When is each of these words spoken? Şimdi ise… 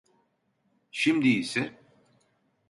Şimdi 0.91 1.27
ise… 1.29 1.79